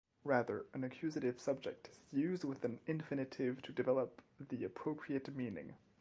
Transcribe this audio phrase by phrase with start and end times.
[0.23, 5.75] Rather, an accusative subject is used with an infinitive to develop the appropriate meaning.